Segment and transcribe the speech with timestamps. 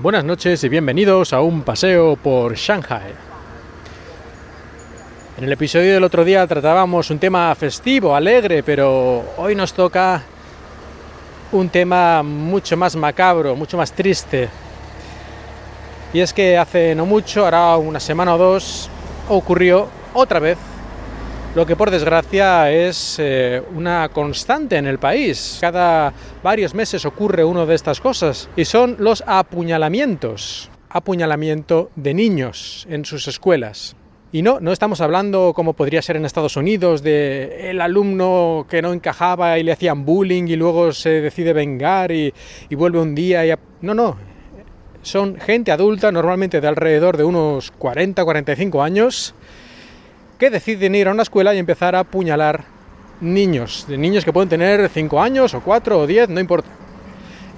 [0.00, 3.12] Buenas noches y bienvenidos a un paseo por Shanghai.
[5.36, 10.22] En el episodio del otro día tratábamos un tema festivo, alegre, pero hoy nos toca
[11.50, 14.48] un tema mucho más macabro, mucho más triste.
[16.12, 18.88] Y es que hace no mucho, hará una semana o dos,
[19.28, 20.58] ocurrió otra vez
[21.58, 25.58] lo que por desgracia es eh, una constante en el país.
[25.60, 30.70] Cada varios meses ocurre una de estas cosas y son los apuñalamientos.
[30.88, 33.96] Apuñalamiento de niños en sus escuelas.
[34.30, 38.80] Y no, no estamos hablando como podría ser en Estados Unidos de el alumno que
[38.80, 42.32] no encajaba y le hacían bullying y luego se decide vengar y,
[42.68, 43.52] y vuelve un día y...
[43.80, 44.16] No, no.
[45.02, 49.34] Son gente adulta, normalmente de alrededor de unos 40-45 años,
[50.38, 52.64] que deciden ir a una escuela y empezar a apuñalar
[53.20, 56.68] niños, de niños que pueden tener 5 años o 4 o 10, no importa.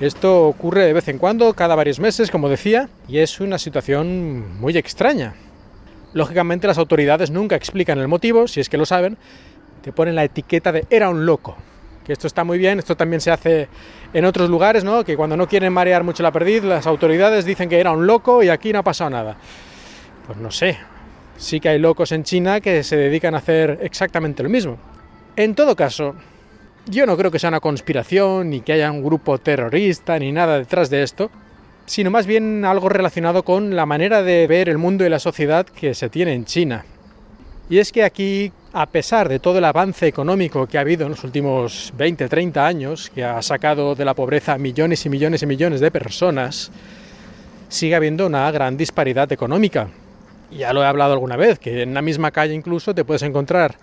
[0.00, 4.58] Esto ocurre de vez en cuando, cada varios meses, como decía, y es una situación
[4.58, 5.34] muy extraña.
[6.14, 9.18] Lógicamente las autoridades nunca explican el motivo, si es que lo saben,
[9.82, 11.56] te ponen la etiqueta de era un loco.
[12.06, 13.68] Que esto está muy bien, esto también se hace
[14.14, 15.04] en otros lugares, ¿no?
[15.04, 18.42] Que cuando no quieren marear mucho la perdiz, las autoridades dicen que era un loco
[18.42, 19.36] y aquí no ha pasado nada.
[20.26, 20.78] Pues no sé,
[21.40, 24.76] sí que hay locos en China que se dedican a hacer exactamente lo mismo.
[25.36, 26.14] En todo caso,
[26.86, 30.58] yo no creo que sea una conspiración, ni que haya un grupo terrorista, ni nada
[30.58, 31.30] detrás de esto,
[31.86, 35.64] sino más bien algo relacionado con la manera de ver el mundo y la sociedad
[35.66, 36.84] que se tiene en China.
[37.70, 41.12] Y es que aquí, a pesar de todo el avance económico que ha habido en
[41.12, 45.46] los últimos 20, 30 años, que ha sacado de la pobreza millones y millones y
[45.46, 46.70] millones de personas,
[47.68, 49.88] sigue habiendo una gran disparidad económica
[50.50, 53.76] ya lo he hablado alguna vez, que en la misma calle incluso te puedes encontrar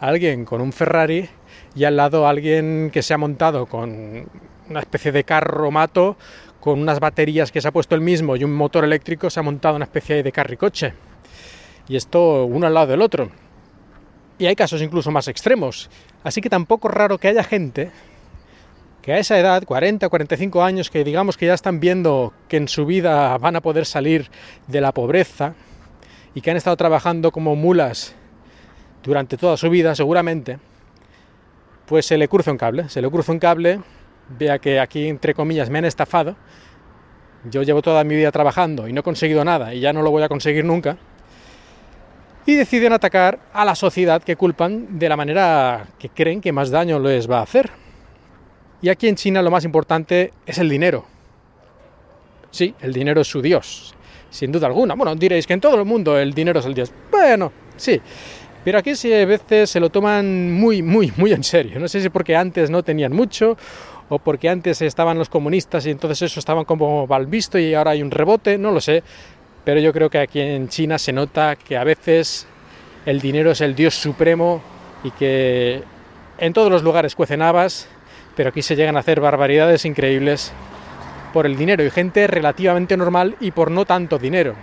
[0.00, 1.28] alguien con un Ferrari
[1.74, 4.26] y al lado alguien que se ha montado con
[4.68, 6.16] una especie de carro mato
[6.64, 9.42] con unas baterías que se ha puesto el mismo y un motor eléctrico se ha
[9.42, 10.94] montado una especie de carricoche.
[11.86, 13.30] Y esto uno al lado del otro.
[14.38, 15.90] Y hay casos incluso más extremos.
[16.22, 17.90] Así que tampoco es raro que haya gente
[19.02, 22.66] que a esa edad, 40, 45 años, que digamos que ya están viendo que en
[22.66, 24.30] su vida van a poder salir
[24.66, 25.54] de la pobreza,
[26.34, 28.14] y que han estado trabajando como mulas
[29.02, 30.58] durante toda su vida, seguramente,
[31.86, 33.80] pues se le cruza un cable, se le cruza un cable,
[34.38, 36.36] vea que aquí, entre comillas, me han estafado,
[37.50, 40.10] yo llevo toda mi vida trabajando y no he conseguido nada y ya no lo
[40.10, 40.96] voy a conseguir nunca,
[42.46, 46.70] y deciden atacar a la sociedad que culpan de la manera que creen que más
[46.70, 47.70] daño les va a hacer.
[48.82, 51.06] Y aquí en China lo más importante es el dinero.
[52.50, 53.94] Sí, el dinero es su Dios
[54.34, 54.94] sin duda alguna.
[54.94, 56.92] Bueno, diréis que en todo el mundo el dinero es el Dios.
[57.10, 58.00] Bueno, sí.
[58.64, 61.78] Pero aquí sí a veces se lo toman muy, muy, muy en serio.
[61.78, 63.56] No sé si porque antes no tenían mucho
[64.08, 67.92] o porque antes estaban los comunistas y entonces eso estaban como mal visto y ahora
[67.92, 69.04] hay un rebote, no lo sé.
[69.64, 72.48] Pero yo creo que aquí en China se nota que a veces
[73.06, 74.60] el dinero es el Dios supremo
[75.04, 75.82] y que
[76.38, 77.86] en todos los lugares cuecen habas,
[78.34, 80.52] pero aquí se llegan a hacer barbaridades increíbles
[81.34, 84.54] por el dinero y gente relativamente normal y por no tanto dinero.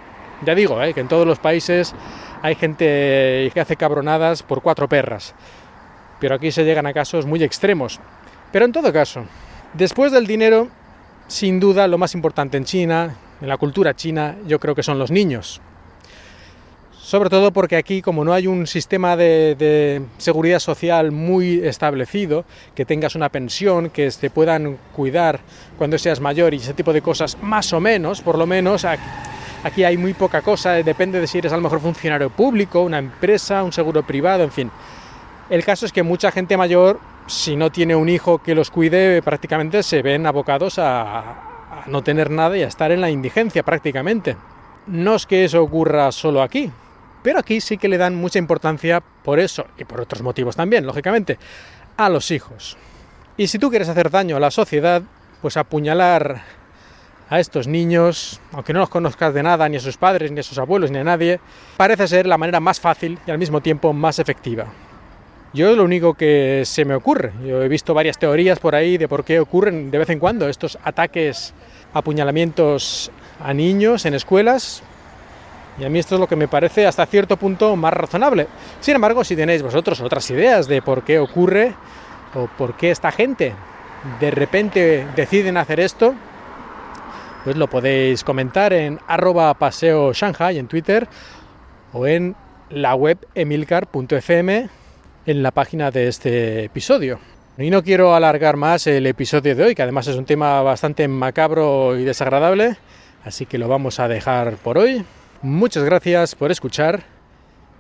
[0.46, 0.94] Ya digo, ¿eh?
[0.94, 1.94] que en todos los países
[2.42, 5.36] hay gente que hace cabronadas por cuatro perras,
[6.22, 8.00] pero aquí se llegan a casos muy extremos.
[8.54, 9.26] Pero en todo caso,
[9.74, 10.70] después del dinero,
[11.28, 14.98] sin duda lo más importante en China, en la cultura china, yo creo que son
[14.98, 15.60] los niños.
[17.12, 22.86] Sobre todo porque aquí, como no hay un sistema de, seguridad social muy establecido, que
[22.86, 25.42] tengas una pensión, que te puedan cuidar
[25.78, 29.84] cuando seas mayor y ese tipo de cosas, más o menos, por lo menos, aquí
[29.84, 33.62] hay muy poca cosa, depende de si eres a lo mejor funcionario público, una empresa,
[33.62, 34.72] un seguro privado, en fin.
[35.50, 36.98] El caso es que mucha gente mayor,
[37.28, 42.04] si no tiene un hijo que los cuide, prácticamente se ven abocados a, a no
[42.04, 44.38] tener nada y a estar en la indigencia prácticamente.
[44.88, 46.72] No es que eso ocurra solo aquí,
[47.24, 50.86] pero aquí sí que le dan mucha importancia por eso, y por otros motivos también,
[50.86, 51.38] lógicamente,
[51.98, 52.78] a los hijos.
[53.38, 55.02] Y si tú quieres hacer daño a la sociedad,
[55.42, 56.44] pues apuñalar
[57.30, 60.44] a estos niños, aunque no los conozcas de nada, ni a sus padres, ni a
[60.44, 61.40] sus abuelos, ni a nadie,
[61.78, 64.68] parece ser la manera más fácil y al mismo tiempo más efectiva.
[65.54, 67.34] Yo es lo único que se me ocurre.
[67.46, 70.48] Yo he visto varias teorías por ahí de por qué ocurren de vez en cuando
[70.48, 71.54] estos ataques,
[71.94, 73.12] apuñalamientos
[73.44, 74.84] a niños en escuelas,
[75.80, 78.48] y a mí esto es lo que me parece hasta cierto punto más razonable.
[78.80, 81.74] Sin embargo, si tenéis vosotros otras ideas de por qué ocurre
[82.36, 83.54] o por qué esta gente
[84.20, 86.14] de repente deciden hacer esto,
[87.44, 91.08] pues lo podéis comentar en arroba paseo Shanghai en Twitter
[91.94, 92.36] o en
[92.70, 94.70] la web emilcar.fm
[95.26, 97.20] en la página de este episodio.
[97.58, 101.08] Y no quiero alargar más el episodio de hoy, que además es un tema bastante
[101.08, 102.78] macabro y desagradable,
[103.24, 105.06] Así que lo vamos a dejar por hoy.
[105.42, 107.02] Muchas gracias por escuchar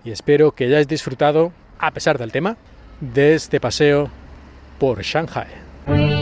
[0.04, 2.58] y espero que hayáis disfrutado, a pesar del tema,
[3.00, 4.10] de este paseo
[4.80, 6.21] por Shanghai.